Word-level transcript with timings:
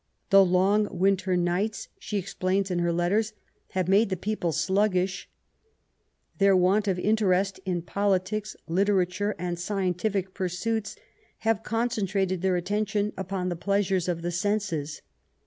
The 0.31 0.43
long 0.43 0.87
winter 0.91 1.35
nights^ 1.35 1.87
she 1.99 2.17
explains 2.17 2.71
in 2.71 2.79
her 2.79 2.91
letters, 2.91 3.33
have 3.73 3.87
made 3.87 4.09
the 4.09 4.17
people 4.17 4.51
sluggish. 4.51 5.29
Their 6.39 6.57
want 6.57 6.87
of 6.87 6.97
interest 6.97 7.59
in 7.67 7.83
politics, 7.83 8.55
literature, 8.67 9.35
and 9.37 9.59
scientific 9.59 10.33
pursuits, 10.33 10.95
have 11.45 11.61
concentrated 11.61 12.41
their 12.41 12.55
attention 12.55 13.13
upon 13.15 13.49
the 13.49 13.55
pleasures 13.55 14.07
of 14.07 14.23
the 14.23 14.31
senses. 14.31 15.03